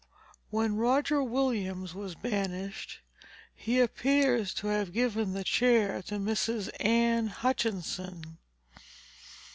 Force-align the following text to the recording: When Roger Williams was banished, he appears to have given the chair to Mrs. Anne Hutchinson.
When 0.49 0.77
Roger 0.77 1.21
Williams 1.21 1.93
was 1.93 2.15
banished, 2.15 3.01
he 3.53 3.79
appears 3.79 4.51
to 4.55 4.65
have 4.65 4.93
given 4.93 5.33
the 5.33 5.43
chair 5.43 6.01
to 6.07 6.15
Mrs. 6.15 6.71
Anne 6.79 7.27
Hutchinson. 7.27 8.39